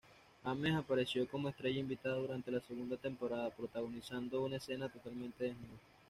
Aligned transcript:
Ames 0.43 0.73
apareció 0.75 1.27
como 1.27 1.49
estrella 1.49 1.79
invitada 1.79 2.15
durante 2.15 2.49
la 2.49 2.59
segunda 2.59 2.97
temporada, 2.97 3.51
protagonizando 3.51 4.41
una 4.41 4.55
escena 4.55 4.89
totalmente 4.89 5.43
desnudo. 5.43 5.77